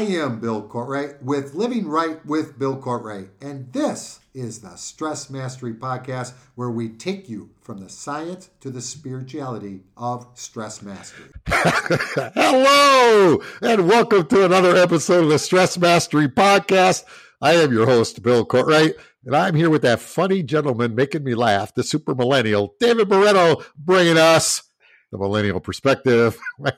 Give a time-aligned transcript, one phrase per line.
[0.00, 5.28] I am Bill Cortright with Living Right with Bill Cortright, and this is the Stress
[5.28, 11.28] Mastery Podcast where we take you from the science to the spirituality of stress mastery.
[11.46, 17.04] Hello, and welcome to another episode of the Stress Mastery Podcast.
[17.42, 18.94] I am your host, Bill Cortright,
[19.26, 23.62] and I'm here with that funny gentleman making me laugh, the super millennial, David Barreto,
[23.76, 24.69] bringing us
[25.10, 26.38] the millennial perspective.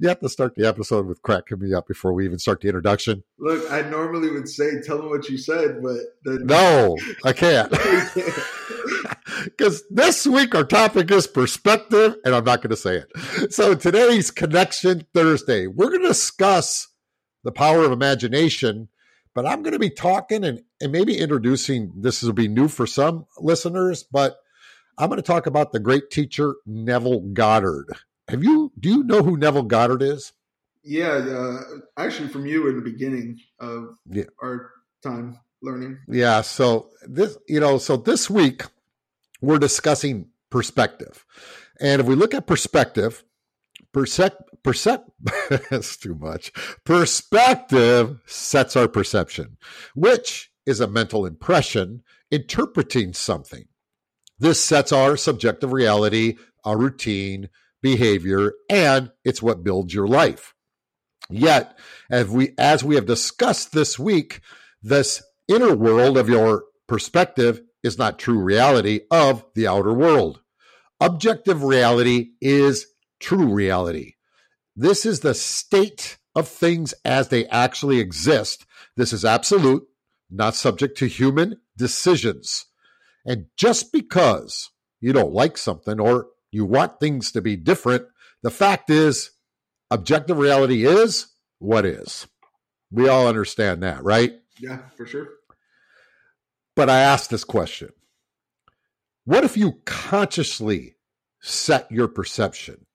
[0.00, 2.68] You have to start the episode with cracking me up before we even start the
[2.68, 3.24] introduction.
[3.38, 7.72] Look, I normally would say, tell them what you said, but the- no, I can't.
[9.44, 13.52] Because this week our topic is perspective, and I'm not going to say it.
[13.52, 16.88] So today's Connection Thursday, we're going to discuss
[17.44, 18.88] the power of imagination,
[19.34, 22.86] but I'm going to be talking and, and maybe introducing this will be new for
[22.86, 24.38] some listeners, but
[24.98, 27.86] I'm going to talk about the great teacher Neville Goddard.
[28.28, 30.32] Have you do you know who Neville Goddard is?
[30.82, 31.60] Yeah, uh,
[31.96, 34.24] actually, from you in the beginning of yeah.
[34.42, 35.98] our time learning.
[36.08, 36.40] Yeah.
[36.40, 38.62] So this, you know, so this week
[39.40, 41.24] we're discussing perspective,
[41.80, 43.22] and if we look at perspective,
[43.94, 45.04] percep percep
[45.70, 46.52] that's too much.
[46.84, 49.58] Perspective sets our perception,
[49.94, 53.66] which is a mental impression interpreting something.
[54.38, 57.48] This sets our subjective reality, our routine,
[57.82, 60.54] behavior, and it's what builds your life.
[61.30, 61.78] Yet,
[62.10, 64.40] as we as we have discussed this week,
[64.82, 70.40] this inner world of your perspective is not true reality of the outer world.
[71.00, 72.86] Objective reality is
[73.20, 74.14] true reality.
[74.74, 78.64] This is the state of things as they actually exist.
[78.96, 79.86] This is absolute,
[80.30, 82.66] not subject to human decisions.
[83.26, 88.06] And just because you don't like something or you want things to be different,
[88.42, 89.30] the fact is,
[89.90, 91.26] objective reality is
[91.58, 92.26] what is.
[92.90, 94.32] We all understand that, right?
[94.58, 95.28] Yeah, for sure.
[96.74, 97.90] But I asked this question
[99.24, 100.96] What if you consciously
[101.40, 102.86] set your perception?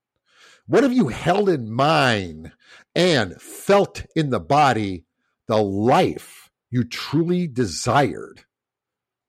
[0.65, 2.53] What have you held in mind
[2.95, 5.05] and felt in the body
[5.47, 8.45] the life you truly desired?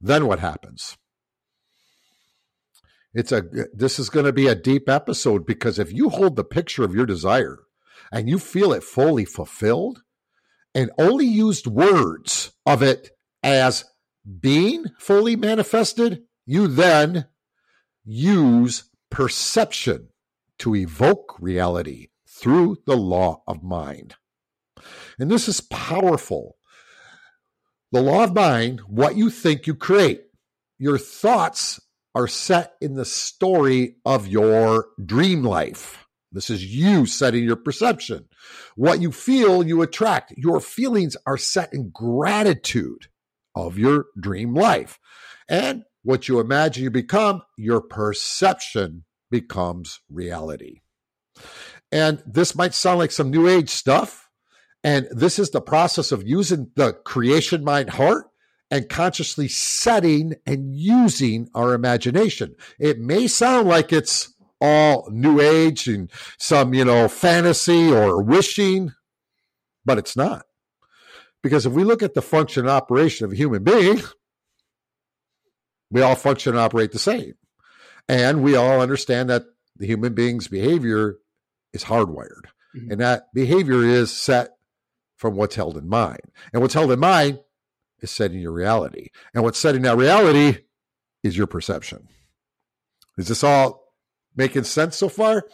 [0.05, 0.99] Then what happens?
[3.15, 3.43] It's a
[3.73, 6.95] this is going to be a deep episode because if you hold the picture of
[6.95, 7.61] your desire
[8.13, 10.03] and you feel it fully fulfilled
[10.75, 13.13] and only used words of it
[13.43, 13.85] as
[14.41, 17.27] being fully manifested, you then
[18.05, 20.09] use perception
[20.59, 24.17] to evoke reality through the law of mind.
[25.19, 26.57] And this is powerful
[27.95, 30.23] the law of mind, what you think you create.
[30.81, 31.81] Your thoughts
[32.13, 36.05] are set in the story of your dream life.
[36.33, 38.29] This is you setting your perception.
[38.75, 40.35] What you feel, you attract.
[40.37, 43.07] Your feelings are set in gratitude
[43.55, 44.99] of your dream life.
[45.49, 50.81] And what you imagine you become, your perception becomes reality.
[51.93, 54.24] And this might sound like some new age stuff,
[54.85, 58.27] and this is the process of using the creation mind heart
[58.71, 62.55] and consciously setting and using our imagination.
[62.79, 68.93] It may sound like it's all new age and some, you know, fantasy or wishing,
[69.85, 70.45] but it's not.
[71.43, 74.01] Because if we look at the function and operation of a human being,
[75.91, 77.35] we all function and operate the same.
[78.09, 79.45] And we all understand that
[79.77, 81.17] the human being's behavior
[81.73, 82.47] is hardwired.
[82.77, 82.93] Mm-hmm.
[82.93, 84.54] And that behavior is set
[85.25, 86.21] from what's held in mind.
[86.53, 87.41] And what's held in mind
[88.01, 89.09] is setting your reality.
[89.33, 90.59] And what's setting that reality
[91.23, 92.09] is your perception.
[93.17, 93.95] Is this all
[94.37, 95.45] making sense so far?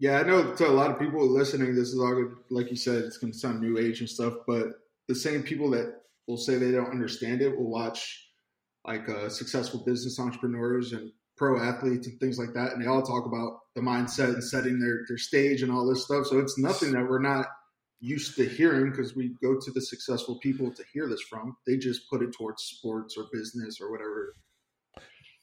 [0.00, 2.32] Yeah, I know to a lot of people listening, this is all good.
[2.50, 4.66] Like you said, it's going to sound new age and stuff, but
[5.06, 5.94] the same people that
[6.26, 8.32] will say they don't understand it will watch
[8.84, 13.02] like uh, successful business entrepreneurs and pro athletes and things like that, and they all
[13.02, 16.26] talk about the mindset and setting their their stage and all this stuff.
[16.26, 17.46] So it's nothing that we're not
[18.00, 21.56] used to hearing because we go to the successful people to hear this from.
[21.66, 24.34] They just put it towards sports or business or whatever.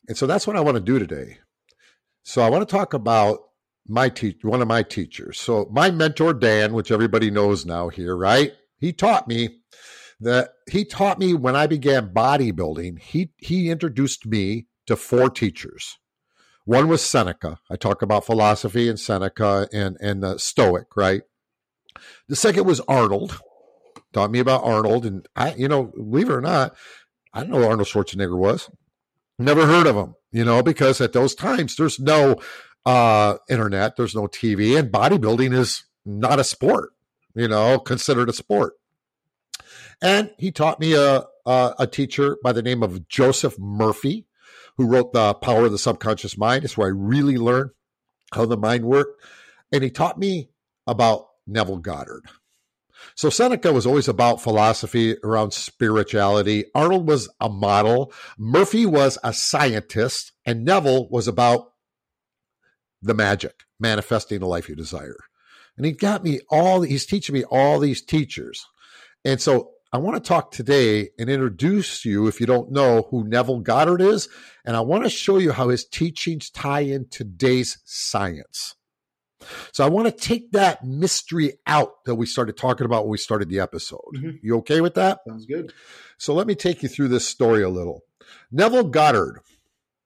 [0.07, 1.37] And so that's what I want to do today.
[2.23, 3.39] So I want to talk about
[3.87, 5.39] my teach one of my teachers.
[5.39, 8.53] So my mentor Dan, which everybody knows now here, right?
[8.79, 9.59] He taught me
[10.19, 12.99] that he taught me when I began bodybuilding.
[12.99, 15.97] He he introduced me to four teachers.
[16.65, 17.59] One was Seneca.
[17.71, 21.21] I talk about philosophy and Seneca and and the Stoic, right?
[22.27, 23.39] The second was Arnold.
[24.13, 26.75] Taught me about Arnold, and I, you know, believe it or not,
[27.33, 28.69] I don't know who Arnold Schwarzenegger was.
[29.37, 32.37] Never heard of him, you know, because at those times there's no
[32.85, 36.91] uh, internet, there's no TV, and bodybuilding is not a sport,
[37.35, 38.73] you know, considered a sport.
[40.01, 44.25] And he taught me a, a, a teacher by the name of Joseph Murphy,
[44.77, 46.63] who wrote The Power of the Subconscious Mind.
[46.63, 47.71] It's where I really learned
[48.33, 49.21] how the mind worked.
[49.71, 50.49] And he taught me
[50.85, 52.25] about Neville Goddard.
[53.15, 56.65] So Seneca was always about philosophy around spirituality.
[56.75, 58.11] Arnold was a model.
[58.37, 60.31] Murphy was a scientist.
[60.45, 61.71] And Neville was about
[63.01, 65.17] the magic, manifesting the life you desire.
[65.77, 68.65] And he got me all, he's teaching me all these teachers.
[69.23, 73.23] And so I want to talk today and introduce you, if you don't know who
[73.23, 74.27] Neville Goddard is,
[74.65, 78.75] and I want to show you how his teachings tie in today's science.
[79.71, 83.17] So I want to take that mystery out that we started talking about when we
[83.17, 84.01] started the episode.
[84.15, 84.37] Mm-hmm.
[84.41, 85.19] You okay with that?
[85.27, 85.73] Sounds good.
[86.17, 88.01] So let me take you through this story a little.
[88.51, 89.41] Neville Goddard,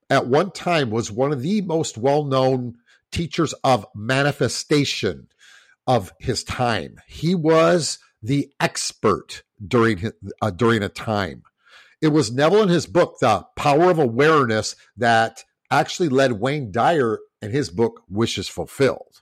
[0.10, 2.76] at one time, was one of the most well known
[3.12, 5.28] teachers of manifestation
[5.88, 6.98] of his time.
[7.08, 11.44] He was the expert during his, uh, during a time.
[12.02, 17.20] It was Neville in his book, The Power of Awareness, that actually led Wayne Dyer
[17.42, 19.22] in his book, Wishes Fulfilled.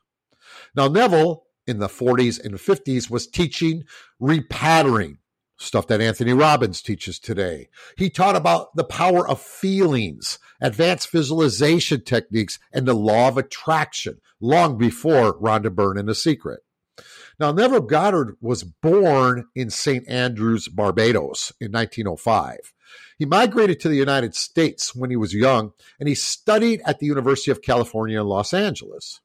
[0.76, 3.84] Now, Neville in the 40s and 50s was teaching
[4.22, 5.18] repattering,
[5.58, 7.70] stuff that Anthony Robbins teaches today.
[7.98, 14.20] He taught about the power of feelings, advanced visualization techniques, and the law of attraction
[14.40, 16.62] long before Rhonda Byrne and The Secret.
[17.40, 20.08] Now, Neville Goddard was born in St.
[20.10, 22.74] Andrews, Barbados in 1905.
[23.20, 27.06] He migrated to the United States when he was young, and he studied at the
[27.06, 29.20] University of California in Los Angeles.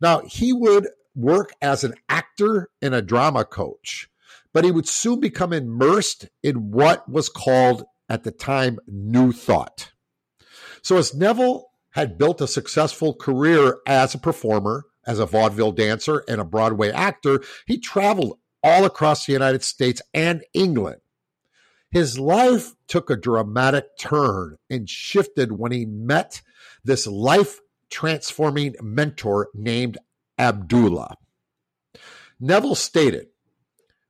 [0.00, 0.86] Now, he would
[1.16, 4.08] work as an actor and a drama coach,
[4.54, 9.90] but he would soon become immersed in what was called at the time New Thought.
[10.80, 16.22] So, as Neville had built a successful career as a performer, as a vaudeville dancer
[16.28, 21.01] and a Broadway actor, he traveled all across the United States and England.
[21.92, 26.40] His life took a dramatic turn and shifted when he met
[26.82, 27.60] this life
[27.90, 29.98] transforming mentor named
[30.38, 31.16] Abdullah.
[32.40, 33.26] Neville stated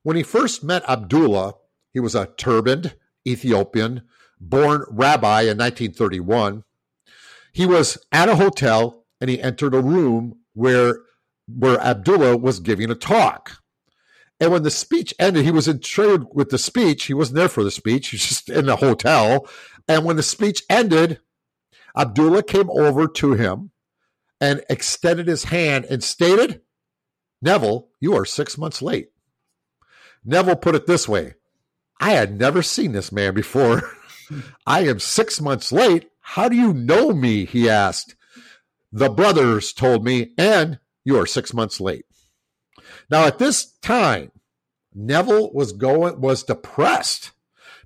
[0.04, 1.54] when he first met Abdullah,
[1.92, 2.94] he was a turbaned
[3.26, 4.02] Ethiopian,
[4.40, 6.62] born rabbi in 1931.
[7.52, 11.00] He was at a hotel and he entered a room where
[11.48, 13.61] where Abdullah was giving a talk.
[14.42, 17.04] And when the speech ended, he was intrigued with the speech.
[17.04, 18.08] He wasn't there for the speech.
[18.08, 19.48] He was just in the hotel.
[19.86, 21.20] And when the speech ended,
[21.96, 23.70] Abdullah came over to him
[24.40, 26.60] and extended his hand and stated,
[27.40, 29.10] Neville, you are six months late.
[30.24, 31.34] Neville put it this way
[32.00, 33.92] I had never seen this man before.
[34.66, 36.10] I am six months late.
[36.18, 37.44] How do you know me?
[37.44, 38.16] He asked.
[38.90, 42.06] The brothers told me, and you are six months late.
[43.08, 44.31] Now, at this time,
[44.94, 47.32] Neville was going was depressed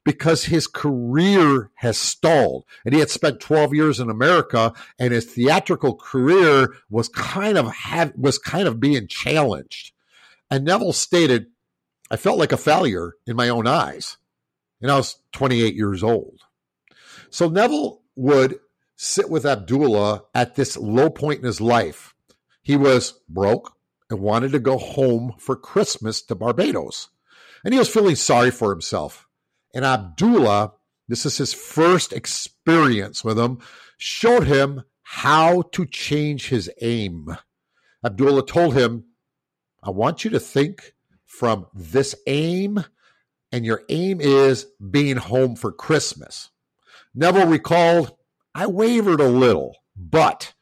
[0.05, 5.25] because his career has stalled and he had spent 12 years in America and his
[5.25, 9.93] theatrical career was kind of have, was kind of being challenged.
[10.49, 11.47] And Neville stated,
[12.09, 14.17] I felt like a failure in my own eyes.
[14.81, 16.43] And I was 28 years old.
[17.31, 18.61] So Neville would
[18.95, 22.15] sit with Abdullah at this low point in his life.
[22.63, 23.76] He was broke
[24.11, 27.09] and wanted to go home for Christmas to Barbados.
[27.65, 29.27] And he was feeling sorry for himself.
[29.75, 30.73] And Abdullah,
[31.09, 33.59] this is his first experience with him,
[33.99, 37.37] showed him how to change his aim.
[38.05, 39.05] Abdullah told him,
[39.83, 40.95] I want you to think
[41.25, 42.85] from this aim,
[43.53, 46.51] and your aim is being home for Christmas.
[47.15, 48.17] Neville recalled
[48.55, 50.55] I wavered a little, but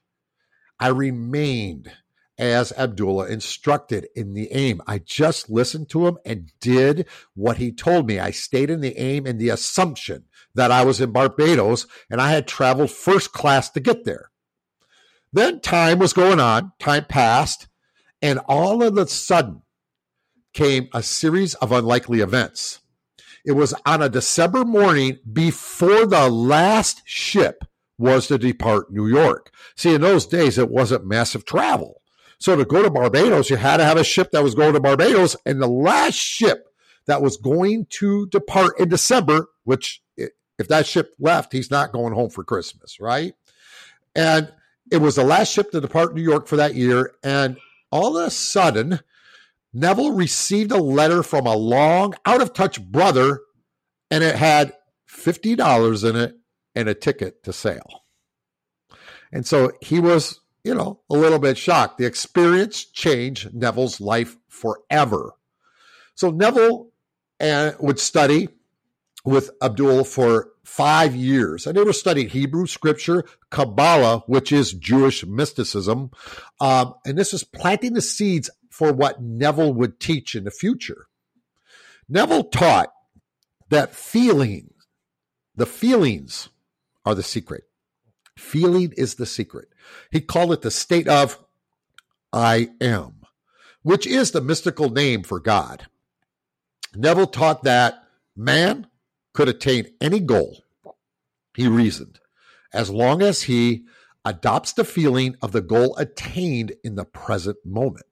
[0.80, 1.92] I remained
[2.38, 4.80] as Abdullah instructed in the aim.
[4.86, 8.18] I just listened to him and did what he told me.
[8.18, 10.24] I stayed in the aim in the assumption
[10.54, 14.30] that I was in Barbados and I had traveled first class to get there.
[15.32, 17.68] Then time was going on, time passed,
[18.22, 19.62] and all of a sudden
[20.52, 22.80] came a series of unlikely events.
[23.44, 27.64] It was on a December morning before the last ship
[27.98, 29.52] was to depart New York.
[29.76, 32.00] See, in those days, it wasn't massive travel.
[32.38, 34.80] So to go to Barbados, you had to have a ship that was going to
[34.80, 35.36] Barbados.
[35.46, 36.68] And the last ship
[37.06, 42.14] that was going to depart in December, which if that ship left, he's not going
[42.14, 43.34] home for Christmas, right?
[44.14, 44.52] And
[44.90, 47.12] it was the last ship to depart New York for that year.
[47.22, 47.56] And
[47.90, 49.00] all of a sudden,
[49.72, 53.40] Neville received a letter from a long, out of touch brother,
[54.10, 54.72] and it had
[55.10, 56.36] $50 in it
[56.74, 58.04] and a ticket to sail.
[59.32, 61.98] And so he was, you know, a little bit shocked.
[61.98, 65.34] The experience changed Neville's life forever.
[66.14, 66.88] So Neville
[67.38, 68.48] and would study
[69.24, 71.66] with Abdul for five years.
[71.66, 76.10] And they were studying Hebrew scripture, Kabbalah, which is Jewish mysticism.
[76.60, 81.06] Um, and this was planting the seeds for what Neville would teach in the future.
[82.08, 82.92] Neville taught
[83.68, 84.72] that feeling,
[85.54, 86.48] the feelings
[87.04, 87.64] are the secret.
[88.36, 89.68] Feeling is the secret.
[90.10, 91.38] He called it the state of
[92.32, 93.22] I am,
[93.82, 95.86] which is the mystical name for God.
[96.94, 98.04] Neville taught that
[98.36, 98.88] man
[99.32, 100.64] could attain any goal,
[101.54, 102.20] he reasoned,
[102.72, 103.84] as long as he
[104.24, 108.06] adopts the feeling of the goal attained in the present moment.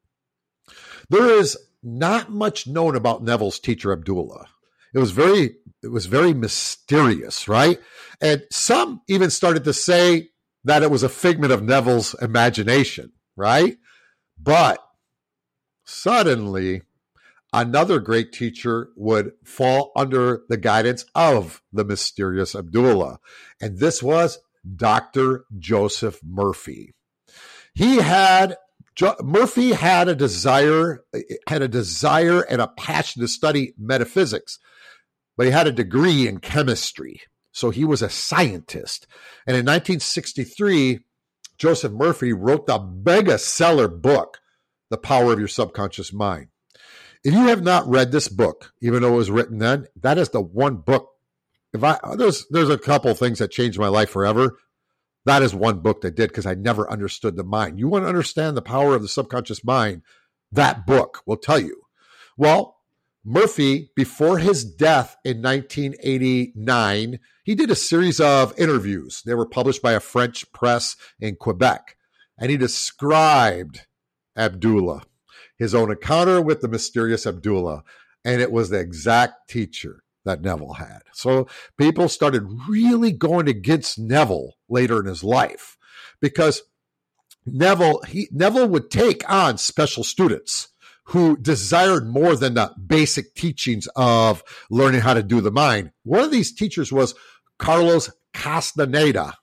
[1.08, 4.46] There is not much known about Neville's teacher Abdullah.
[4.94, 7.80] It was very it was very mysterious, right?
[8.20, 10.30] And some even started to say
[10.64, 13.78] that it was a figment of Neville's imagination, right?
[14.40, 14.78] But
[15.84, 16.82] suddenly
[17.52, 23.18] another great teacher would fall under the guidance of the mysterious Abdullah.
[23.60, 24.38] And this was
[24.76, 25.44] Dr.
[25.58, 26.94] Joseph Murphy.
[27.74, 28.56] He had
[29.22, 31.04] Murphy had a desire
[31.48, 34.58] had a desire and a passion to study metaphysics,
[35.36, 37.22] but he had a degree in chemistry.
[37.52, 39.06] So he was a scientist.
[39.46, 41.00] And in 1963,
[41.58, 44.38] Joseph Murphy wrote the mega seller book,
[44.90, 46.48] The Power of Your Subconscious Mind.
[47.24, 50.30] If you have not read this book, even though it was written then, that is
[50.30, 51.10] the one book.
[51.72, 54.58] If I there's there's a couple things that changed my life forever.
[55.24, 57.78] That is one book that did because I never understood the mind.
[57.78, 60.02] You want to understand the power of the subconscious mind,
[60.50, 61.82] that book will tell you.
[62.36, 62.76] Well,
[63.24, 69.22] Murphy, before his death in 1989, he did a series of interviews.
[69.24, 71.96] They were published by a French press in Quebec,
[72.36, 73.86] and he described
[74.36, 75.02] Abdullah
[75.62, 77.84] his own encounter with the mysterious Abdullah,
[78.24, 81.02] and it was the exact teacher that Neville had.
[81.12, 85.76] So people started really going against Neville later in his life
[86.20, 86.62] because
[87.46, 90.68] Neville he Neville would take on special students
[91.04, 95.90] who desired more than the basic teachings of learning how to do the mind.
[96.04, 97.14] One of these teachers was
[97.58, 99.34] Carlos Castaneda,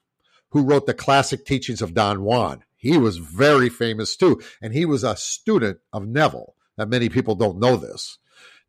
[0.51, 2.63] who wrote the classic teachings of Don Juan.
[2.75, 6.55] He was very famous too, and he was a student of Neville.
[6.77, 8.17] That many people don't know this.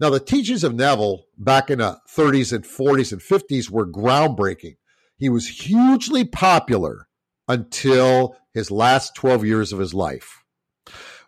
[0.01, 4.79] Now, the teachings of Neville back in the 30s and 40s and 50s were groundbreaking.
[5.17, 7.07] He was hugely popular
[7.47, 10.43] until his last 12 years of his life.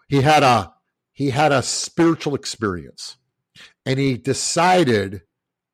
[0.09, 0.72] He had a
[1.13, 3.17] he had a spiritual experience,
[3.85, 5.23] and he decided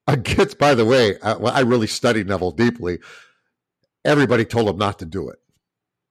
[0.07, 0.59] against.
[0.59, 2.99] By the way, I, I really studied Neville deeply.
[4.05, 5.39] Everybody told him not to do it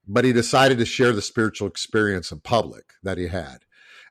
[0.08, 3.60] but he decided to share the spiritual experience in public that he had.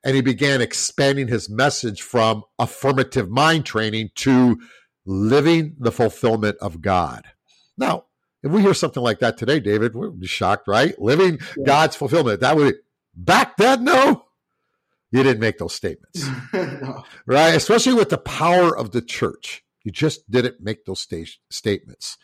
[0.05, 4.61] And he began expanding his message from affirmative mind training to
[5.05, 7.25] living the fulfillment of God.
[7.77, 8.05] Now,
[8.43, 11.01] if we hear something like that today, David, we'd be shocked, right?
[11.01, 11.65] Living yeah.
[11.65, 12.41] God's fulfillment.
[12.41, 12.81] That would be,
[13.17, 14.26] back then, no.
[15.17, 16.29] You didn't make those statements.
[16.53, 17.05] no.
[17.27, 17.55] Right?
[17.55, 19.65] Especially with the power of the church.
[19.83, 22.19] You just didn't make those sta- statements.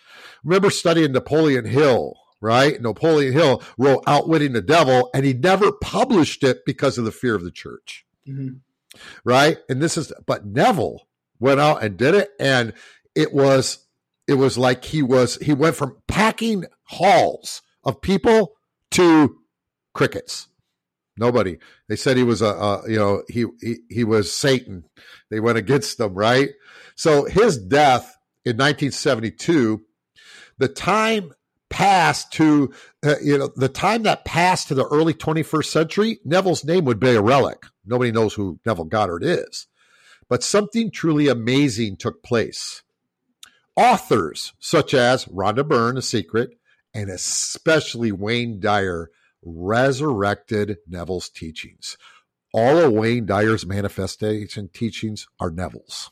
[0.44, 2.82] Remember studying Napoleon Hill right?
[2.82, 7.34] Napoleon Hill wrote Outwitting the Devil, and he never published it because of the fear
[7.34, 8.56] of the church, mm-hmm.
[9.24, 9.58] right?
[9.70, 11.06] And this is, but Neville
[11.38, 12.74] went out and did it, and
[13.14, 13.86] it was,
[14.26, 18.54] it was like he was, he went from packing halls of people
[18.90, 19.38] to
[19.94, 20.48] crickets.
[21.16, 21.58] Nobody.
[21.88, 24.84] They said he was a, a you know, he, he he was Satan.
[25.30, 26.50] They went against them, right?
[26.94, 29.82] So his death in 1972,
[30.58, 31.32] the time
[31.72, 32.70] passed to
[33.02, 37.00] uh, you know the time that passed to the early 21st century neville's name would
[37.00, 39.68] be a relic nobody knows who neville goddard is
[40.28, 42.82] but something truly amazing took place
[43.74, 46.50] authors such as rhonda byrne A secret
[46.92, 49.10] and especially wayne dyer
[49.42, 51.96] resurrected neville's teachings
[52.54, 56.10] all of wayne dyer's manifestation teachings are neville's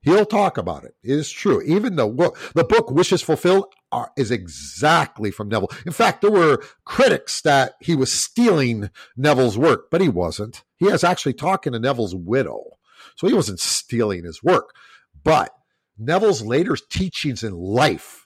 [0.00, 0.94] He'll talk about it.
[1.02, 1.62] It is true.
[1.62, 2.06] Even the
[2.54, 5.70] the book Wishes Fulfilled are, is exactly from Neville.
[5.84, 10.64] In fact, there were critics that he was stealing Neville's work, but he wasn't.
[10.76, 12.62] He was actually talking to Neville's widow.
[13.16, 14.74] So he wasn't stealing his work.
[15.22, 15.52] But
[15.98, 18.25] Neville's later teachings in life,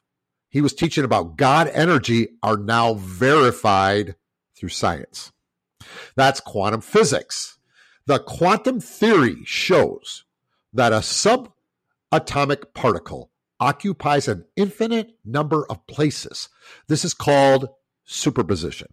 [0.51, 4.17] he was teaching about God energy, are now verified
[4.57, 5.33] through science.
[6.17, 7.59] That's quantum physics.
[8.07, 10.25] The quantum theory shows
[10.73, 10.97] that a
[12.13, 13.31] subatomic particle
[13.61, 16.49] occupies an infinite number of places.
[16.89, 17.69] This is called
[18.05, 18.89] superposition.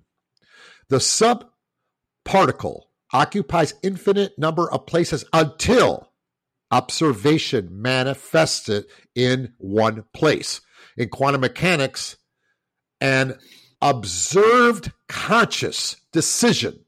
[0.89, 6.11] The subparticle occupies infinite number of places until
[6.69, 10.61] observation manifests it in one place.
[10.97, 12.17] In quantum mechanics,
[12.99, 13.37] an
[13.81, 16.83] observed conscious decision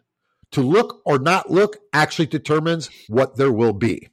[0.51, 4.09] to look or not look actually determines what there will be.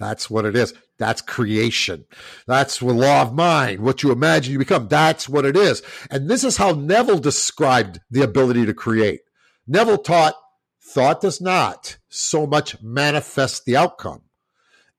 [0.00, 0.74] That's what it is.
[0.98, 2.04] That's creation.
[2.46, 3.80] That's the law of mind.
[3.80, 4.88] What you imagine you become.
[4.88, 5.82] That's what it is.
[6.10, 9.20] And this is how Neville described the ability to create.
[9.66, 10.34] Neville taught
[10.82, 14.22] thought does not so much manifest the outcome,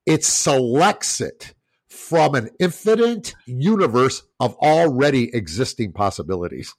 [0.04, 1.54] it selects it
[1.88, 6.74] from an infinite universe of already existing possibilities.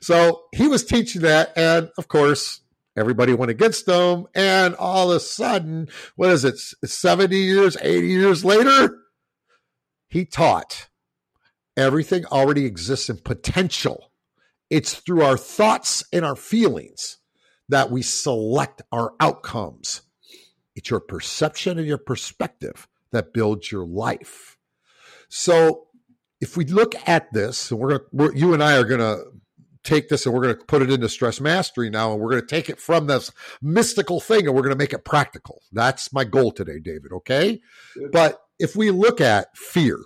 [0.00, 1.52] So he was teaching that.
[1.56, 2.60] And of course,
[2.96, 4.26] everybody went against him.
[4.34, 8.98] And all of a sudden, what is it, 70 years, 80 years later?
[10.08, 10.88] He taught
[11.76, 14.10] everything already exists in potential.
[14.70, 17.18] It's through our thoughts and our feelings
[17.68, 20.02] that we select our outcomes.
[20.74, 24.56] It's your perception and your perspective that builds your life.
[25.28, 25.86] So
[26.40, 29.24] if we look at this, and we're going we're, you and I are going to
[29.84, 32.42] take this and we're going to put it into stress mastery now, and we're going
[32.42, 35.62] to take it from this mystical thing and we're going to make it practical.
[35.72, 37.12] That's my goal today, David.
[37.12, 37.60] Okay.
[37.94, 38.12] Good.
[38.12, 39.98] But if we look at fear,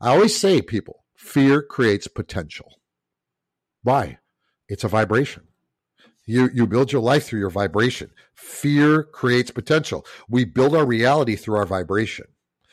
[0.00, 2.80] I always say, people, fear creates potential.
[3.82, 4.18] Why?
[4.68, 5.47] It's a vibration.
[6.28, 8.10] You, you build your life through your vibration.
[8.34, 10.04] Fear creates potential.
[10.28, 12.26] We build our reality through our vibration.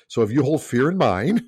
[0.10, 1.42] So if you hold fear in mind,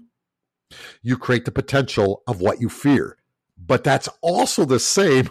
[1.02, 3.18] you create the potential of what you fear.
[3.58, 5.30] But that's also the same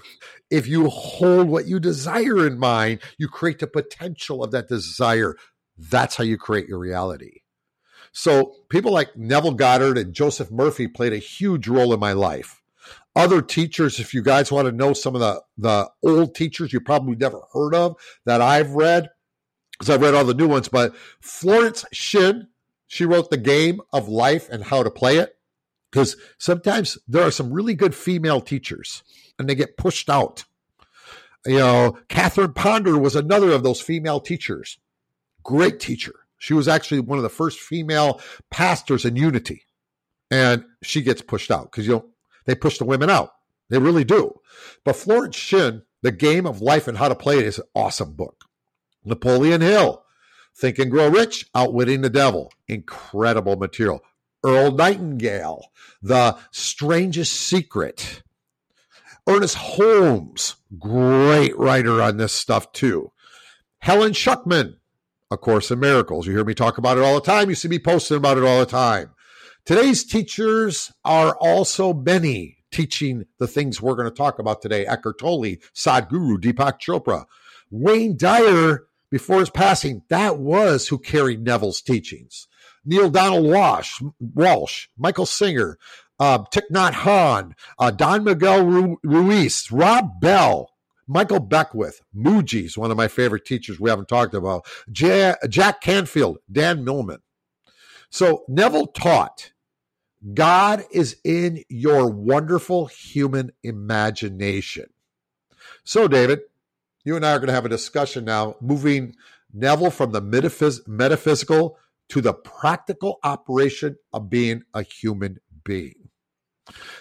[0.50, 5.34] if you hold what you desire in mind, you create the potential of that desire.
[5.78, 7.40] That's how you create your reality.
[8.12, 12.60] So people like Neville Goddard and Joseph Murphy played a huge role in my life
[13.16, 16.80] other teachers, if you guys want to know some of the, the old teachers you
[16.80, 17.96] probably never heard of
[18.26, 19.08] that I've read,
[19.72, 22.48] because I've read all the new ones, but Florence Shinn,
[22.86, 25.32] she wrote The Game of Life and How to Play It.
[25.90, 29.02] Because sometimes there are some really good female teachers
[29.38, 30.44] and they get pushed out.
[31.46, 34.78] You know, Catherine Ponder was another of those female teachers.
[35.42, 36.12] Great teacher.
[36.38, 39.62] She was actually one of the first female pastors in Unity.
[40.30, 42.06] And she gets pushed out because you know
[42.46, 43.32] they push the women out.
[43.68, 44.40] They really do.
[44.84, 48.12] But Florence Shinn, The Game of Life and How to Play It is an awesome
[48.14, 48.44] book.
[49.04, 50.04] Napoleon Hill,
[50.56, 52.52] Think and Grow Rich, Outwitting the Devil.
[52.68, 54.00] Incredible material.
[54.44, 58.22] Earl Nightingale, The Strangest Secret.
[59.28, 63.10] Ernest Holmes, great writer on this stuff too.
[63.80, 64.76] Helen Schucman,
[65.32, 66.26] A Course in Miracles.
[66.26, 67.48] You hear me talk about it all the time.
[67.48, 69.10] You see me posting about it all the time.
[69.66, 74.86] Today's teachers are also many teaching the things we're going to talk about today.
[74.86, 77.24] Eckhart Tolle, Sadhguru, Deepak Chopra,
[77.68, 82.46] Wayne Dyer, before his passing, that was who carried Neville's teachings.
[82.84, 85.78] Neil Donald Walsh, Walsch Michael Singer,
[86.20, 90.70] uh, Thich Nhat Hanh, uh, Don Miguel Ruiz, Rob Bell,
[91.08, 96.84] Michael Beckwith, Mooji's one of my favorite teachers we haven't talked about, Jack Canfield, Dan
[96.84, 97.18] Millman.
[98.10, 99.50] So Neville taught
[100.34, 104.86] God is in your wonderful human imagination.
[105.84, 106.40] So, David,
[107.04, 109.14] you and I are going to have a discussion now, moving
[109.52, 116.08] Neville from the metaphys- metaphysical to the practical operation of being a human being.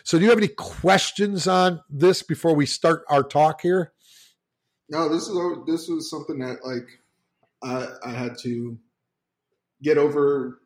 [0.03, 3.93] So, do you have any questions on this before we start our talk here?
[4.89, 6.87] No, this is this was something that like
[7.63, 8.77] I, I had to
[9.81, 10.59] get over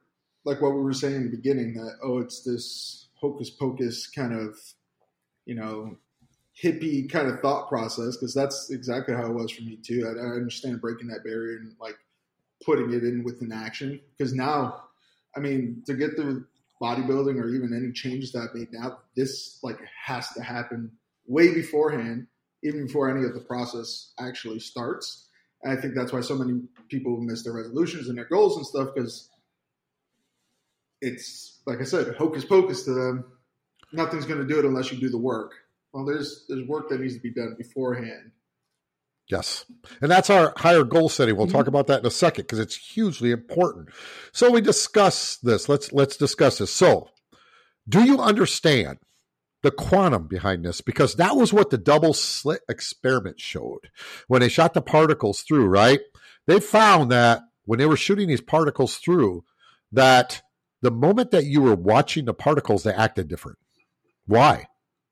[0.49, 4.33] like what we were saying in the beginning that oh it's this hocus pocus kind
[4.33, 4.57] of
[5.45, 5.95] you know
[6.61, 10.05] hippie kind of thought process because that's exactly how it was for me too.
[10.05, 11.97] I, I, understand breaking that barrier and like
[12.65, 13.99] putting it in with an action.
[14.17, 14.83] Because now
[15.37, 16.43] i mean to get the
[16.81, 20.91] bodybuilding or even any changes that i made now this like has to happen
[21.27, 22.25] way beforehand
[22.63, 25.27] even before any of the process actually starts.
[25.63, 28.65] And i think that's why so many people miss their resolutions and their goals and
[28.65, 29.28] stuff because
[31.01, 33.25] it's like I said, hocus pocus to them.
[33.91, 35.53] Nothing's going to do it unless you do the work.
[35.93, 38.31] Well, there's there's work that needs to be done beforehand.
[39.29, 39.65] Yes.
[40.01, 41.35] And that's our higher goal setting.
[41.35, 41.55] We'll mm-hmm.
[41.55, 43.89] talk about that in a second because it's hugely important.
[44.31, 45.69] So we discuss this.
[45.69, 46.73] Let's let's discuss this.
[46.73, 47.09] So,
[47.87, 48.97] do you understand
[49.61, 50.81] the quantum behind this?
[50.81, 53.89] Because that was what the double slit experiment showed.
[54.27, 55.99] When they shot the particles through, right?
[56.47, 59.43] They found that when they were shooting these particles through,
[59.91, 60.41] that
[60.81, 63.57] the moment that you were watching the particles, they acted different.
[64.25, 64.67] Why?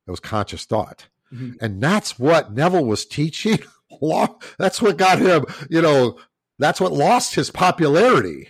[0.08, 1.08] It was conscious thought.
[1.34, 1.54] Mm-hmm.
[1.60, 3.60] And that's what Neville was teaching.
[4.58, 6.20] that's what got him, you know,
[6.60, 8.50] That's what lost his popularity.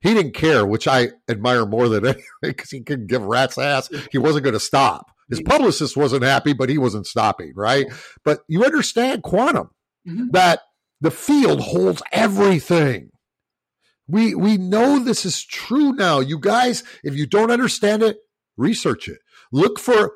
[0.00, 3.90] He didn't care, which I admire more than anything because he couldn't give rat's ass.
[4.10, 5.10] He wasn't going to stop.
[5.28, 7.86] His publicist wasn't happy, but he wasn't stopping, right?
[8.24, 9.70] But you understand quantum
[10.06, 10.30] mm-hmm.
[10.32, 10.60] that
[11.00, 13.10] the field holds everything.
[14.10, 16.20] We we know this is true now.
[16.20, 18.18] You guys, if you don't understand it,
[18.56, 19.18] research it.
[19.52, 20.12] Look for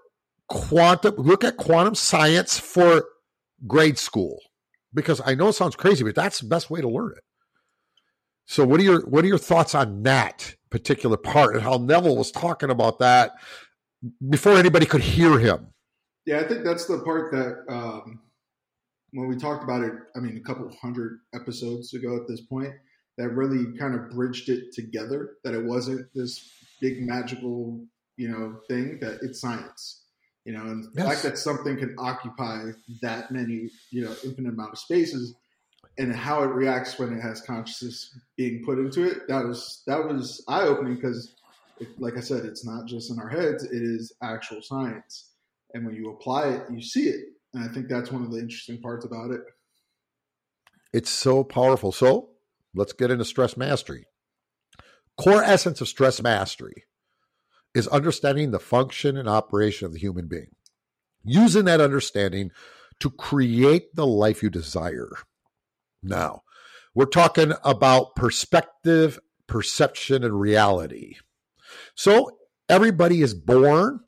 [0.49, 3.05] quantum look at quantum science for
[3.67, 4.41] grade school
[4.93, 7.25] because I know it sounds crazy, but that's the best way to learn it.
[8.47, 12.17] So what are your what are your thoughts on that particular part and how Neville
[12.17, 13.33] was talking about that
[14.29, 15.69] before anybody could hear him?
[16.27, 18.21] Yeah, I think that's the part that um,
[19.13, 22.73] when we talked about it, I mean, a couple hundred episodes ago at this point,
[23.19, 25.37] that really kind of bridged it together.
[25.45, 26.51] That it wasn't this
[26.81, 27.85] big magical,
[28.17, 28.99] you know, thing.
[29.01, 30.03] That it's science.
[30.45, 30.93] You know, and yes.
[30.95, 32.65] the fact that something can occupy
[33.01, 35.35] that many, you know, infinite amount of spaces
[35.97, 40.05] and how it reacts when it has consciousness being put into it that was that
[40.05, 41.35] was eye opening because
[41.99, 45.31] like I said, it's not just in our heads; it is actual science.
[45.73, 47.25] And when you apply it, you see it.
[47.53, 49.41] And I think that's one of the interesting parts about it.
[50.93, 51.91] It's so powerful.
[51.91, 52.31] So
[52.75, 54.07] let's get into stress mastery.
[55.17, 56.85] Core essence of stress mastery
[57.75, 60.51] is understanding the function and operation of the human being,
[61.25, 62.51] using that understanding
[63.01, 65.11] to create the life you desire.
[66.03, 66.43] Now,
[66.95, 71.17] we're talking about perspective, perception, and reality.
[71.95, 74.01] So, everybody is born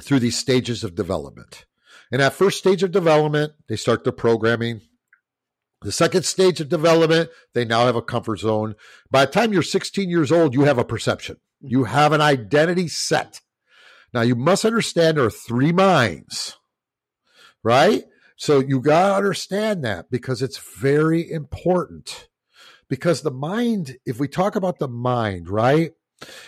[0.00, 1.64] through these stages of development.
[2.12, 4.82] And that first stage of development, they start their programming.
[5.82, 8.74] The second stage of development, they now have a comfort zone.
[9.10, 11.36] By the time you're 16 years old, you have a perception.
[11.60, 11.92] You mm-hmm.
[11.92, 13.40] have an identity set.
[14.12, 16.56] Now, you must understand there are three minds,
[17.62, 18.04] right?
[18.36, 22.28] So you got to understand that because it's very important.
[22.88, 25.92] Because the mind, if we talk about the mind, right?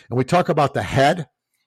[0.08, 1.26] And we talk about the head,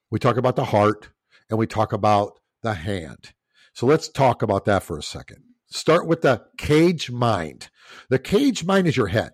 [0.09, 1.09] we talk about the heart,
[1.49, 3.33] and we talk about the hand.
[3.73, 5.43] So let's talk about that for a second.
[5.71, 7.69] Start with the cage mind.
[8.09, 9.33] The cage mind is your head.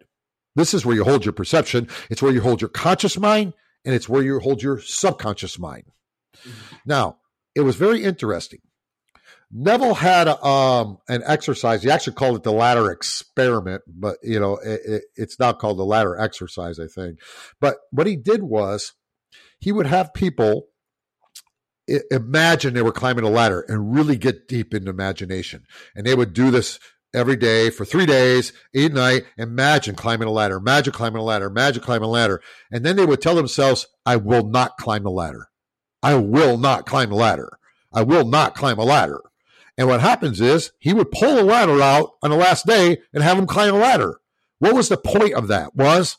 [0.56, 1.88] This is where you hold your perception.
[2.10, 3.54] It's where you hold your conscious mind,
[3.86, 5.92] and it's where you hold your subconscious mind.
[6.38, 6.76] Mm-hmm.
[6.86, 7.18] Now,
[7.56, 8.60] it was very interesting
[9.52, 11.84] Neville had um, an exercise.
[11.84, 15.78] He actually called it the ladder experiment, but you know it, it, it's not called
[15.78, 17.20] the ladder exercise, I think.
[17.62, 18.94] But what he did was
[19.60, 20.68] he would have people
[22.12, 26.34] imagine they were climbing a ladder and really get deep into imagination, and they would
[26.34, 26.80] do this
[27.14, 29.26] every day for three days, eight night.
[29.38, 30.58] Imagine climbing a ladder.
[30.58, 31.48] Imagine climbing a ladder.
[31.48, 35.12] Imagine climbing a ladder, and then they would tell themselves, "I will not climb the
[35.12, 35.48] ladder.
[36.04, 37.58] I will not climb the ladder."
[37.94, 39.22] I will not climb a ladder.
[39.78, 43.24] And what happens is he would pull a ladder out on the last day and
[43.24, 44.20] have him climb a ladder.
[44.60, 45.76] What was the point of that?
[45.76, 46.18] Was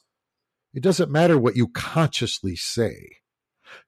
[0.72, 3.16] it doesn't matter what you consciously say.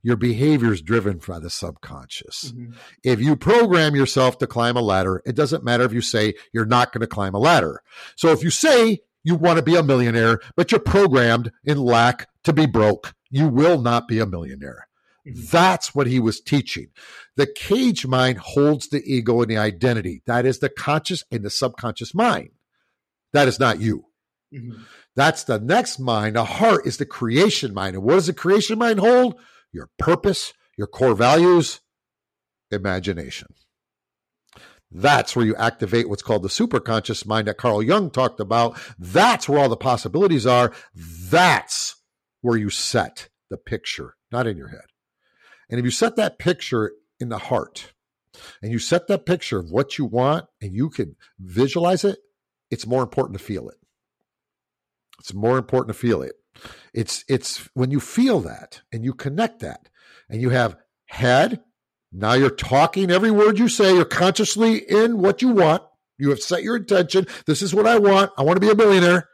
[0.02, 2.52] Your behavior is driven by the subconscious.
[2.52, 2.72] Mm-hmm.
[3.04, 6.66] If you program yourself to climb a ladder, it doesn't matter if you say you're
[6.66, 7.82] not going to climb a ladder.
[8.16, 12.28] So if you say you want to be a millionaire, but you're programmed in lack
[12.44, 14.88] to be broke, you will not be a millionaire.
[15.24, 16.88] That's what he was teaching.
[17.36, 20.22] The cage mind holds the ego and the identity.
[20.26, 22.50] That is the conscious and the subconscious mind.
[23.32, 24.06] That is not you.
[24.52, 24.82] Mm-hmm.
[25.16, 26.36] That's the next mind.
[26.36, 27.96] The heart is the creation mind.
[27.96, 29.38] And what does the creation mind hold?
[29.72, 31.80] Your purpose, your core values,
[32.70, 33.48] imagination.
[34.90, 38.78] That's where you activate what's called the superconscious mind that Carl Jung talked about.
[38.98, 40.72] That's where all the possibilities are.
[40.94, 41.96] That's
[42.40, 44.86] where you set the picture, not in your head.
[45.68, 47.92] And if you set that picture in the heart
[48.60, 52.18] and you set that picture of what you want and you can visualize it,
[52.70, 53.76] it's more important to feel it.
[55.20, 56.32] It's more important to feel it.
[56.94, 59.88] It's it's when you feel that and you connect that
[60.28, 61.60] and you have head,
[62.12, 65.82] now you're talking every word you say, you're consciously in what you want.
[66.18, 67.26] You have set your intention.
[67.46, 68.32] This is what I want.
[68.36, 69.28] I want to be a millionaire.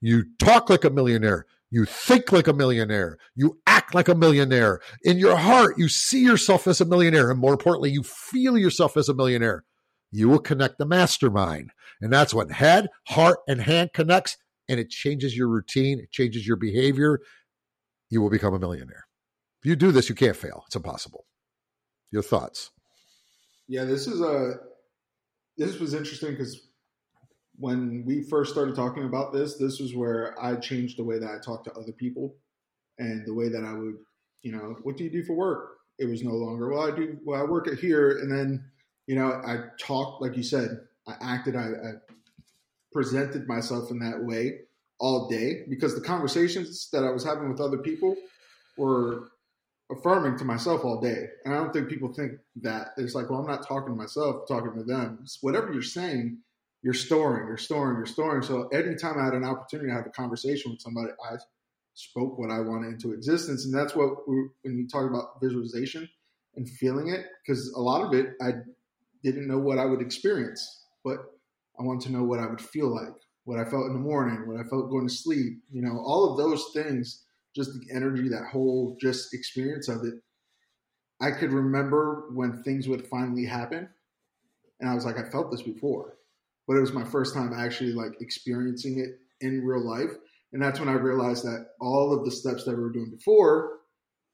[0.00, 1.46] You talk like a millionaire.
[1.70, 3.18] You think like a millionaire.
[3.36, 4.80] You act like a millionaire.
[5.02, 7.30] In your heart, you see yourself as a millionaire.
[7.30, 9.64] And more importantly, you feel yourself as a millionaire.
[10.10, 11.70] You will connect the mastermind.
[12.00, 14.36] And that's when head, heart, and hand connects
[14.70, 15.98] and it changes your routine.
[15.98, 17.18] It changes your behavior.
[18.08, 19.06] You will become a millionaire.
[19.62, 20.62] If you do this, you can't fail.
[20.66, 21.26] It's impossible.
[22.12, 22.70] Your thoughts?
[23.66, 24.54] Yeah, this is a,
[25.58, 26.68] this was interesting because
[27.56, 31.28] when we first started talking about this, this was where I changed the way that
[31.28, 32.36] I talk to other people
[32.98, 33.96] and the way that I would,
[34.42, 35.78] you know, what do you do for work?
[35.98, 38.18] It was no longer, well, I do, well, I work at here.
[38.18, 38.64] And then,
[39.08, 40.78] you know, I talked, like you said,
[41.08, 41.92] I acted, I, I
[42.92, 44.60] presented myself in that way
[44.98, 48.16] all day because the conversations that I was having with other people
[48.76, 49.28] were
[49.90, 51.26] affirming to myself all day.
[51.44, 52.88] And I don't think people think that.
[52.96, 55.18] It's like, well, I'm not talking to myself, I'm talking to them.
[55.22, 56.38] It's whatever you're saying,
[56.82, 58.42] you're storing, you're storing, you're storing.
[58.42, 61.36] So anytime I had an opportunity to have a conversation with somebody, I
[61.94, 63.64] spoke what I wanted into existence.
[63.64, 66.08] And that's what we, when you talk about visualization
[66.56, 68.52] and feeling it, because a lot of it, I
[69.22, 71.18] didn't know what I would experience, but
[71.80, 73.14] I wanted to know what I would feel like,
[73.44, 76.30] what I felt in the morning, what I felt going to sleep, you know, all
[76.30, 77.24] of those things,
[77.56, 80.14] just the energy, that whole just experience of it.
[81.20, 83.88] I could remember when things would finally happen.
[84.80, 86.16] And I was like, I felt this before,
[86.66, 90.10] but it was my first time actually like experiencing it in real life.
[90.52, 93.78] And that's when I realized that all of the steps that we were doing before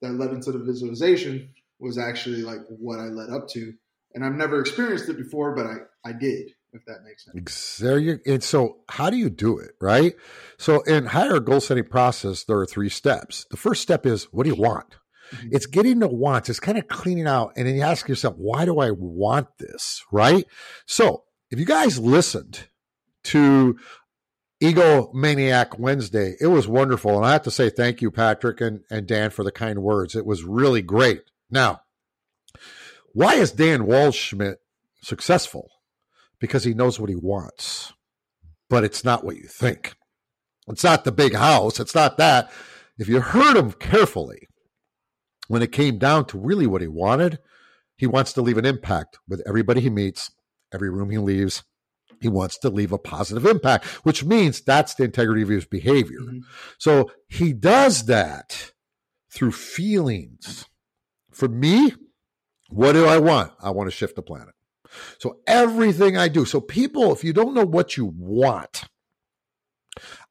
[0.02, 3.72] that led into the visualization was actually like what I led up to.
[4.14, 5.76] And I've never experienced it before, but I,
[6.08, 7.78] I did, if that makes sense.
[7.78, 10.14] There you and so how do you do it, right?
[10.58, 13.46] So in higher goal setting process, there are three steps.
[13.50, 14.96] The first step is what do you want?
[15.34, 15.48] Mm-hmm.
[15.52, 18.64] It's getting the wants, it's kind of cleaning out, and then you ask yourself, why
[18.64, 20.04] do I want this?
[20.12, 20.44] Right?
[20.86, 22.68] So if you guys listened
[23.24, 23.76] to
[24.60, 26.34] Ego Maniac Wednesday.
[26.40, 27.16] It was wonderful.
[27.16, 30.14] And I have to say thank you, Patrick and, and Dan, for the kind words.
[30.14, 31.22] It was really great.
[31.50, 31.82] Now,
[33.12, 34.56] why is Dan Waldschmidt
[35.02, 35.70] successful?
[36.40, 37.92] Because he knows what he wants,
[38.68, 39.94] but it's not what you think.
[40.68, 41.80] It's not the big house.
[41.80, 42.50] It's not that.
[42.98, 44.48] If you heard him carefully,
[45.48, 47.38] when it came down to really what he wanted,
[47.96, 50.30] he wants to leave an impact with everybody he meets,
[50.72, 51.62] every room he leaves,
[52.20, 56.20] he wants to leave a positive impact, which means that's the integrity of his behavior.
[56.20, 56.38] Mm-hmm.
[56.78, 58.72] So he does that
[59.32, 60.66] through feelings.
[61.30, 61.92] For me,
[62.68, 63.52] what do I want?
[63.60, 64.54] I want to shift the planet.
[65.18, 66.44] So everything I do.
[66.44, 68.84] So people, if you don't know what you want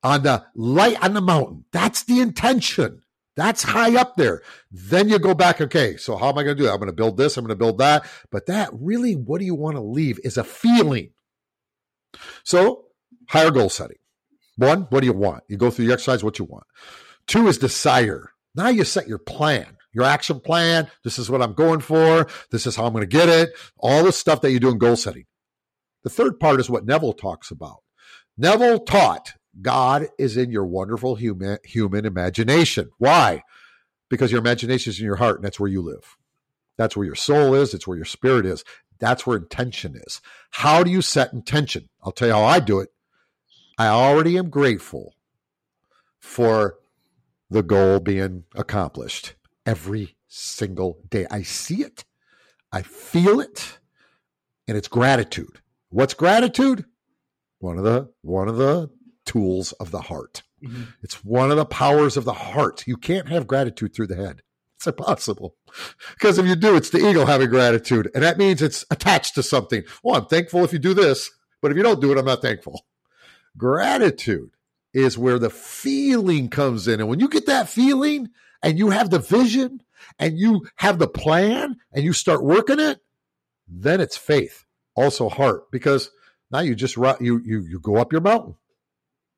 [0.04, 3.02] on the light on the mountain, that's the intention.
[3.36, 4.42] That's high up there.
[4.72, 6.74] Then you go back, okay, so how am I going to do that?
[6.74, 8.06] I'm going to build this, I'm going to build that.
[8.32, 11.12] But that really, what do you want to leave is a feeling.
[12.44, 12.86] So,
[13.28, 13.98] higher goal setting.
[14.56, 15.44] One, what do you want?
[15.50, 16.64] You go through the exercise, what you want.
[17.28, 18.32] Two is desire.
[18.56, 20.88] Now you set your plan, your action plan.
[21.04, 22.28] This is what I'm going for.
[22.52, 23.54] This is how I'm going to get it.
[23.80, 25.26] All the stuff that you do in goal setting.
[26.04, 27.78] The third part is what Neville talks about.
[28.38, 32.92] Neville taught God is in your wonderful human, human imagination.
[32.98, 33.42] Why?
[34.10, 36.18] Because your imagination is in your heart and that's where you live.
[36.78, 37.74] That's where your soul is.
[37.74, 38.66] It's where your spirit is.
[39.00, 40.22] That's where intention is.
[40.52, 41.90] How do you set intention?
[42.04, 42.90] I'll tell you how I do it.
[43.78, 45.16] I already am grateful
[46.20, 46.76] for
[47.50, 51.26] the goal being accomplished every single day.
[51.32, 52.06] I see it,
[52.72, 53.80] I feel it,
[54.68, 55.62] and it's gratitude.
[55.90, 56.86] What's gratitude?
[57.60, 58.90] One of the one of the
[59.26, 60.44] tools of the heart.
[60.64, 60.84] Mm-hmm.
[61.04, 62.86] It's one of the powers of the heart.
[62.88, 64.42] You can't have gratitude through the head.
[64.76, 65.56] It's impossible.
[66.14, 68.10] Because if you do, it's the ego having gratitude.
[68.16, 69.84] And that means it's attached to something.
[70.02, 71.30] Well, I'm thankful if you do this,
[71.62, 72.86] but if you don't do it, I'm not thankful.
[73.58, 74.52] Gratitude
[74.94, 77.02] is where the feeling comes in.
[77.02, 78.30] And when you get that feeling
[78.66, 79.82] and you have the vision
[80.18, 83.00] and you have the plan and you start working it,
[83.68, 86.10] then it's faith, also heart, because
[86.52, 88.56] now you just you you you go up your mountain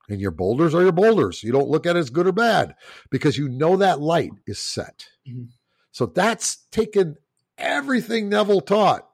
[0.10, 1.44] and your boulders are your boulders.
[1.44, 2.76] You don't look at it as good or bad
[3.10, 5.08] because you know that light is set.
[5.28, 5.46] Mm-hmm.
[5.92, 7.18] So that's taken
[7.58, 9.08] everything Neville taught.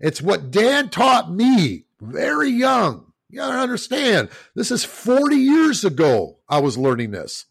[0.00, 3.12] It's what Dan taught me very young.
[3.30, 7.46] You gotta understand, this is 40 years ago I was learning this,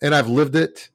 [0.00, 0.90] and I've lived it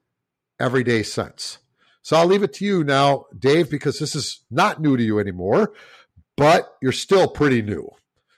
[0.63, 1.58] every day since.
[2.02, 5.19] So I'll leave it to you now, Dave, because this is not new to you
[5.19, 5.73] anymore,
[6.38, 7.89] but you're still pretty new.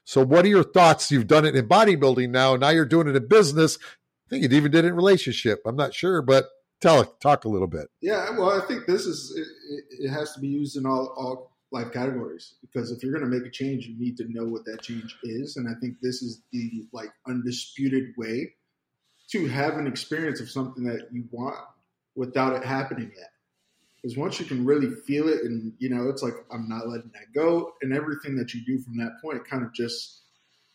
[0.04, 1.12] So, what are your thoughts?
[1.12, 2.56] You've done it in bodybuilding now.
[2.56, 3.78] Now you're doing it in business.
[3.82, 5.62] I think you even did it in relationship.
[5.66, 6.46] I'm not sure, but
[6.80, 7.88] tell talk a little bit.
[8.02, 11.52] Yeah, well, I think this is it, it has to be used in all all
[11.72, 14.66] life categories because if you're going to make a change, you need to know what
[14.66, 18.54] that change is, and I think this is the like undisputed way
[19.32, 21.58] to have an experience of something that you want
[22.16, 23.32] without it happening yet.
[23.96, 27.12] Because once you can really feel it, and you know, it's like I'm not letting
[27.14, 30.22] that go, and everything that you do from that point kind of just,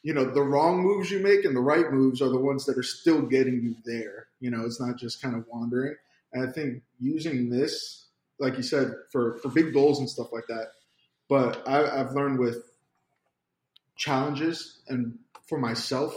[0.03, 2.77] you know, the wrong moves you make and the right moves are the ones that
[2.77, 4.27] are still getting you there.
[4.41, 5.95] You know, it's not just kind of wandering.
[6.33, 8.07] And I think using this,
[8.41, 10.73] like you said, for for big goals and stuff like that.
[11.29, 12.65] But I, I've learned with
[13.97, 16.15] challenges and for myself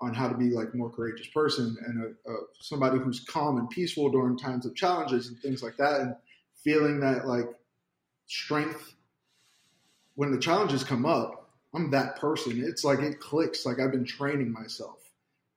[0.00, 3.68] on how to be like more courageous person and a, a, somebody who's calm and
[3.70, 6.14] peaceful during times of challenges and things like that and
[6.62, 7.48] feeling that like
[8.26, 8.94] strength
[10.14, 14.04] when the challenges come up i'm that person it's like it clicks like i've been
[14.04, 15.08] training myself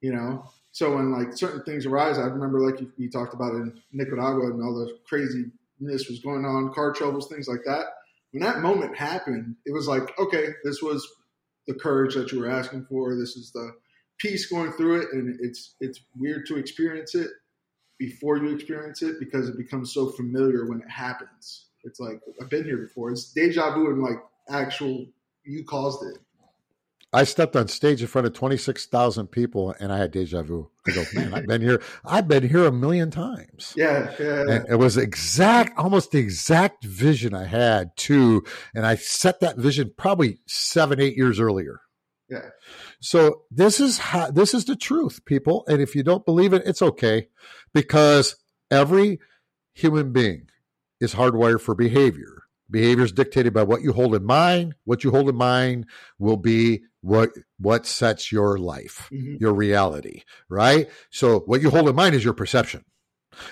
[0.01, 0.49] you know.
[0.73, 4.63] So when like certain things arise, I remember like you talked about in Nicaragua and
[4.63, 7.85] all the craziness was going on, car troubles, things like that.
[8.31, 11.07] When that moment happened, it was like, okay, this was
[11.67, 13.15] the courage that you were asking for.
[13.15, 13.73] This is the
[14.17, 17.29] peace going through it, and it's it's weird to experience it
[17.97, 21.67] before you experience it because it becomes so familiar when it happens.
[21.83, 23.11] It's like I've been here before.
[23.11, 24.17] It's deja vu and like
[24.49, 25.05] actual
[25.43, 26.17] you caused it.
[27.13, 30.69] I stepped on stage in front of 26,000 people and I had deja vu.
[30.87, 31.81] I go, man, I've been here.
[32.05, 33.73] I've been here a million times.
[33.75, 34.13] Yeah.
[34.17, 34.41] yeah.
[34.49, 38.45] And it was exact, almost the exact vision I had too.
[38.73, 41.81] And I set that vision probably seven, eight years earlier.
[42.31, 42.49] Yeah.
[43.01, 45.65] So this is how, this is the truth, people.
[45.67, 47.27] And if you don't believe it, it's okay
[47.73, 48.37] because
[48.71, 49.19] every
[49.73, 50.47] human being
[51.01, 52.43] is hardwired for behavior.
[52.69, 54.75] Behavior is dictated by what you hold in mind.
[54.85, 55.87] What you hold in mind
[56.19, 59.35] will be what what sets your life, mm-hmm.
[59.41, 60.89] your reality, right?
[61.09, 62.85] So what you hold in mind is your perception.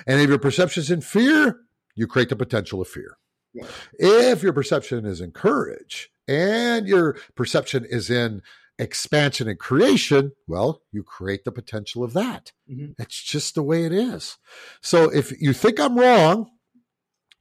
[0.07, 1.59] And if your perception is in fear,
[1.95, 3.17] you create the potential of fear.
[3.53, 3.65] Yeah.
[3.93, 8.41] If your perception is in courage and your perception is in
[8.79, 12.53] expansion and creation, well, you create the potential of that.
[12.71, 13.01] Mm-hmm.
[13.01, 14.37] It's just the way it is.
[14.81, 16.49] So if you think I'm wrong,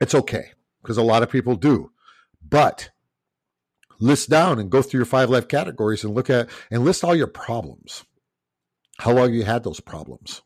[0.00, 0.50] it's okay
[0.82, 1.92] because a lot of people do.
[2.46, 2.90] But
[4.00, 7.14] list down and go through your five life categories and look at and list all
[7.14, 8.04] your problems.
[8.98, 10.42] How long you had those problems?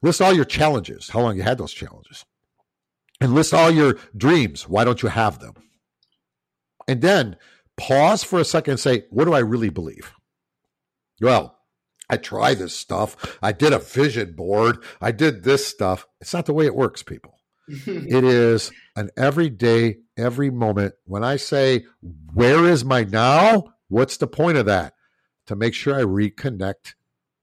[0.00, 1.10] List all your challenges.
[1.10, 2.24] How long you had those challenges?
[3.20, 4.68] And list all your dreams.
[4.68, 5.54] Why don't you have them?
[6.88, 7.36] And then
[7.76, 10.12] pause for a second and say, what do I really believe?
[11.20, 11.58] Well,
[12.08, 13.38] I try this stuff.
[13.42, 14.82] I did a vision board.
[15.00, 16.06] I did this stuff.
[16.20, 17.38] It's not the way it works, people.
[17.68, 20.94] it is an everyday, every moment.
[21.04, 21.84] When I say,
[22.34, 23.74] Where is my now?
[23.88, 24.94] What's the point of that?
[25.46, 26.94] To make sure I reconnect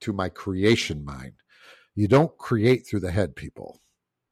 [0.02, 1.32] to my creation mind.
[1.94, 3.80] You don't create through the head, people.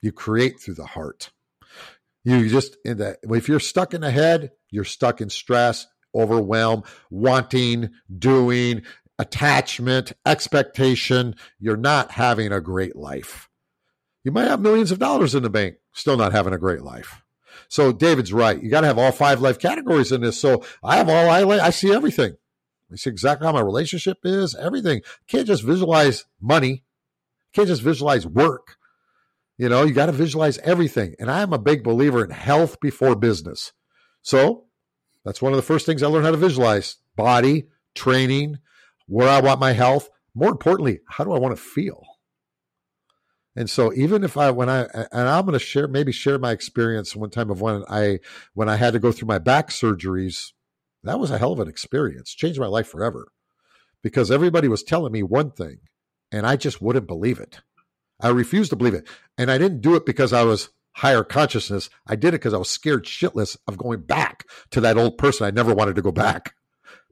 [0.00, 1.32] You create through the heart.
[2.24, 6.82] You just in that if you're stuck in the head, you're stuck in stress, overwhelm,
[7.10, 8.82] wanting, doing,
[9.18, 11.34] attachment, expectation.
[11.58, 13.48] You're not having a great life.
[14.24, 17.22] You might have millions of dollars in the bank, still not having a great life.
[17.68, 18.62] So David's right.
[18.62, 20.40] You got to have all five life categories in this.
[20.40, 22.36] So I have all I I see everything.
[22.92, 25.02] I see exactly how my relationship is, everything.
[25.26, 26.84] Can't just visualize money.
[27.52, 28.76] Can't just visualize work.
[29.58, 31.14] You know, you got to visualize everything.
[31.18, 33.72] And I'm a big believer in health before business.
[34.22, 34.66] So
[35.24, 38.58] that's one of the first things I learned how to visualize body, training,
[39.06, 40.08] where I want my health.
[40.34, 42.04] More importantly, how do I want to feel?
[43.56, 46.52] And so even if I when I and I'm going to share maybe share my
[46.52, 48.20] experience one time of when I
[48.54, 50.52] when I had to go through my back surgeries,
[51.02, 52.32] that was a hell of an experience.
[52.32, 53.32] Changed my life forever.
[54.00, 55.78] Because everybody was telling me one thing
[56.30, 57.60] and I just wouldn't believe it.
[58.20, 59.06] I refused to believe it.
[59.36, 61.90] And I didn't do it because I was higher consciousness.
[62.06, 65.46] I did it because I was scared shitless of going back to that old person.
[65.46, 66.54] I never wanted to go back.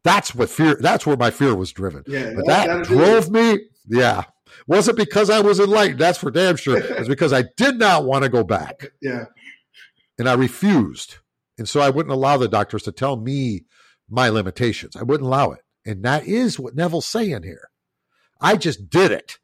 [0.02, 2.04] That's what fear that's where my fear was driven.
[2.06, 3.58] Yeah, but that, drove me.
[3.88, 4.24] Yeah,
[4.66, 5.98] wasn't because I was enlightened.
[5.98, 6.78] That's for damn sure.
[6.78, 8.92] It's because I did not want to go back.
[9.00, 9.24] Yeah.
[10.18, 11.16] And I refused.
[11.58, 13.64] And so I wouldn't allow the doctors to tell me
[14.08, 14.96] my limitations.
[14.96, 15.60] I wouldn't allow it.
[15.84, 17.70] And that is what Neville's saying here.
[18.40, 19.38] I just did it.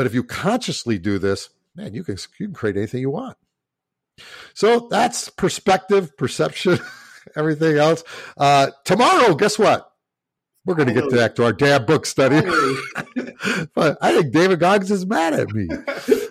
[0.00, 3.36] But if you consciously do this, man, you can you can create anything you want.
[4.54, 6.78] So that's perspective, perception,
[7.36, 8.02] everything else.
[8.34, 9.92] Uh, tomorrow, guess what?
[10.64, 12.40] We're going to get back to our damn book study.
[13.74, 15.68] but I think David Goggins is mad at me.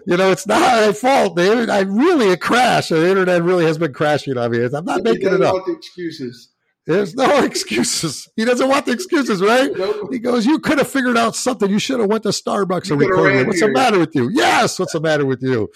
[0.08, 1.36] You know, it's not my fault.
[1.36, 2.89] The internet, I really a crash.
[2.89, 4.65] The internet really has been crashing on me.
[4.65, 5.63] I'm not making it up.
[5.67, 6.49] Excuses.
[6.89, 8.28] There's no excuses.
[8.36, 9.71] He doesn't want the excuses, right?
[9.78, 10.10] Nope.
[10.12, 11.69] He goes, "You could have figured out something.
[11.69, 13.47] You should have went to Starbucks you and recorded it.
[13.47, 13.67] What's here.
[13.67, 14.30] the matter with you?
[14.34, 15.69] Yes, what's the matter with you?"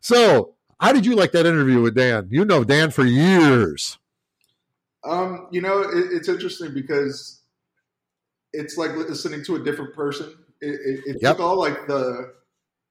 [0.00, 2.28] So, how did you like that interview with Dan?
[2.30, 3.98] You know Dan for years.
[5.04, 7.42] Um, you know, it, it's interesting because
[8.54, 10.32] it's like listening to a different person.
[10.62, 11.36] It, it, it yep.
[11.36, 12.32] took all like the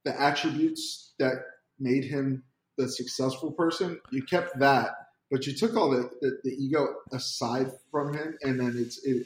[0.06, 1.34] the attributes that
[1.80, 2.44] made him
[2.78, 4.00] the successful person.
[4.12, 4.92] You kept that,
[5.34, 9.26] but you took all the, the, the ego aside from him, and then it's it,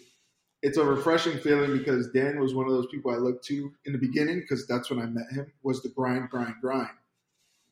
[0.63, 3.91] it's a refreshing feeling because Dan was one of those people I looked to in
[3.91, 6.95] the beginning because that's when I met him was the grind, grind, grind.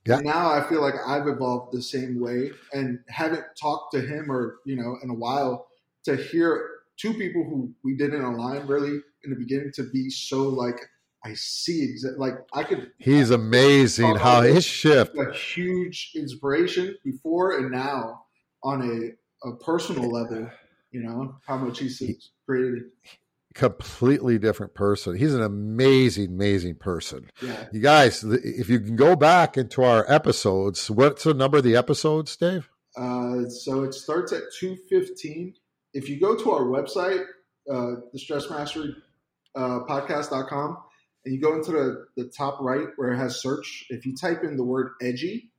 [0.06, 0.20] Yeah.
[0.20, 4.58] Now I feel like I've evolved the same way and haven't talked to him or
[4.66, 5.68] you know in a while
[6.04, 10.50] to hear two people who we didn't align really in the beginning to be so
[10.50, 10.82] like
[11.24, 12.92] I see exa- like I could.
[13.00, 18.25] He's amazing how his shift a huge inspiration before and now
[18.66, 20.50] on a, a personal level.
[20.92, 22.02] You know how much he's
[22.46, 22.84] created.
[23.54, 25.16] completely different person.
[25.16, 27.30] He's an amazing, amazing person.
[27.42, 27.66] Yeah.
[27.72, 31.76] You guys, if you can go back into our episodes, what's the number of the
[31.76, 32.70] episodes, Dave?
[32.98, 35.54] Uh, so it starts at 215.
[35.94, 37.24] If you go to our website,
[37.72, 38.96] uh, the Stress Mastery
[39.56, 40.78] uh, podcast.com,
[41.26, 44.44] and you go into the, the top right where it has search, if you type
[44.44, 45.50] in the word edgy,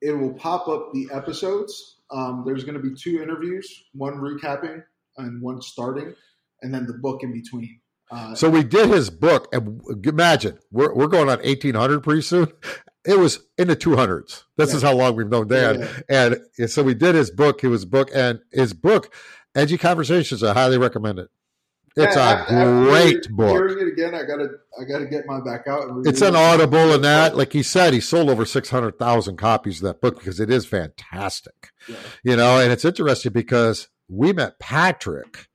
[0.00, 1.97] it will pop up the episodes.
[2.10, 4.82] Um, there's going to be two interviews, one recapping
[5.18, 6.14] and one starting,
[6.62, 7.80] and then the book in between.
[8.10, 12.22] Uh, So we did his book, and imagine we're we're going on eighteen hundred pretty
[12.22, 12.50] soon.
[13.04, 14.44] It was in the two hundreds.
[14.56, 16.38] This is how long we've known Dan, Yeah.
[16.60, 17.60] and so we did his book.
[17.60, 19.14] His book and his book,
[19.54, 20.42] Edgy Conversations.
[20.42, 21.28] I highly recommend it.
[21.98, 23.50] It's Yeah, a after- after great book.
[23.50, 24.48] Hearing it again, I gotta
[24.80, 25.88] I gotta get mine back out.
[25.88, 26.38] And It's an it.
[26.38, 30.00] audible and that, like he said, he sold over six hundred thousand copies of that
[30.00, 31.70] book because it is fantastic.
[31.88, 31.96] Yeah.
[32.22, 35.48] You know, and it's interesting because we met Patrick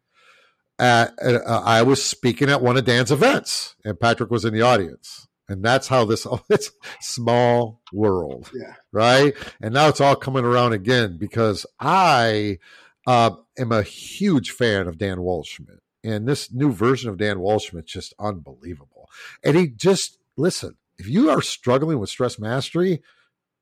[0.80, 4.62] at uh, I was speaking at one of Dan's events, and Patrick was in the
[4.62, 6.72] audience, and that's how this it's
[7.02, 8.74] small world, Yeah.
[8.92, 9.34] right?
[9.62, 12.58] And now it's all coming around again because I
[13.06, 17.86] uh, am a huge fan of Dan Waldschmidt, and this new version of Dan Waldschmidt
[17.86, 19.10] is just unbelievable.
[19.44, 23.02] And he just listen, if you are struggling with stress mastery,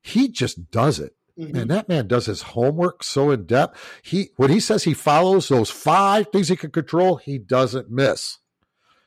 [0.02, 1.16] he just does it.
[1.38, 1.54] Mhm.
[1.54, 3.80] Man, that man does his homework so in depth.
[4.04, 8.40] He when he says he follows those five things he can control, he doesn't miss.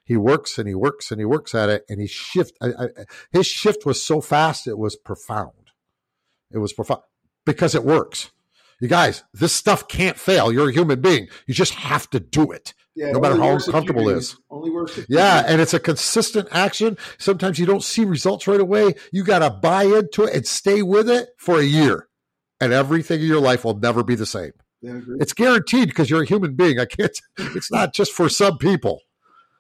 [0.05, 2.57] He works and he works and he works at it, and he shift.
[2.61, 2.89] I, I,
[3.32, 5.53] his shift was so fast, it was profound.
[6.51, 7.03] It was profound
[7.45, 8.30] because it works.
[8.81, 10.53] You guys, this stuff can't fail.
[10.53, 11.29] You're a human being.
[11.47, 12.75] You just have to do it.
[12.97, 14.37] Yeah, no matter how works if you uncomfortable it is.
[14.51, 16.97] Only works Yeah, and it's a consistent action.
[17.18, 18.95] Sometimes you don't see results right away.
[19.12, 22.09] You got to buy into it and stay with it for a year,
[22.61, 24.53] and everything in your life will never be the same.
[24.81, 26.79] Yeah, It's guaranteed because you're a human being.
[26.79, 27.18] I can't.
[27.57, 29.01] It's not just for some people,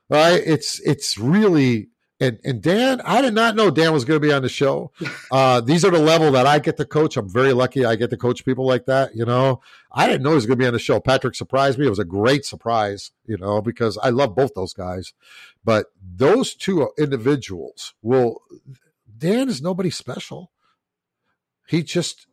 [0.08, 0.40] right?
[0.44, 1.88] It's it's really
[2.24, 3.00] and and Dan.
[3.02, 4.92] I did not know Dan was going to be on the show.
[5.30, 7.16] Uh, these are the level that I get to coach.
[7.16, 7.84] I'm very lucky.
[7.84, 9.16] I get to coach people like that.
[9.16, 9.60] You know,
[9.90, 11.00] I didn't know he was going to be on the show.
[11.00, 11.86] Patrick surprised me.
[11.86, 13.10] It was a great surprise.
[13.26, 15.12] You know, because I love both those guys,
[15.64, 18.42] but those two individuals will.
[19.18, 20.52] Dan is nobody special.
[21.66, 22.26] He just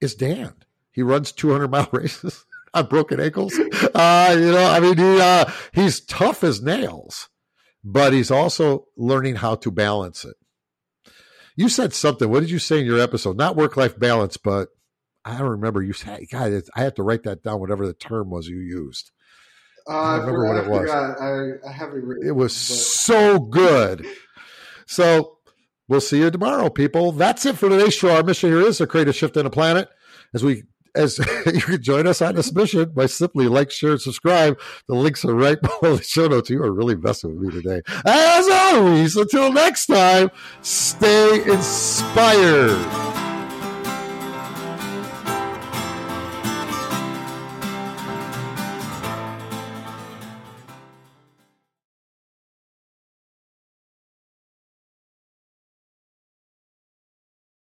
[0.00, 0.54] is Dan.
[0.92, 3.58] He runs 200 mile races on broken ankles.
[3.94, 7.28] Uh, you know, I mean, he, uh, he's tough as nails,
[7.84, 10.34] but he's also learning how to balance it.
[11.56, 12.28] You said something.
[12.30, 13.36] What did you say in your episode?
[13.36, 14.68] Not work life balance, but
[15.24, 15.82] I don't remember.
[15.82, 19.10] You said, God, I have to write that down, whatever the term was you used.
[19.88, 20.90] Uh, I I remember forgot, what it was.
[20.90, 21.68] I.
[21.68, 22.26] I, I have it written.
[22.26, 24.06] It was but- so good.
[24.86, 25.38] So
[25.88, 27.12] we'll see you tomorrow, people.
[27.12, 28.14] That's it for today's show.
[28.16, 29.88] Our mission here is to create a shift in the planet.
[30.34, 30.64] As we
[30.94, 34.58] as you can join us on this mission by simply like, share, and subscribe.
[34.88, 36.50] The links are right below the show notes.
[36.50, 37.82] You are really messing with me today.
[38.04, 40.30] As always, until next time,
[40.62, 43.23] stay inspired.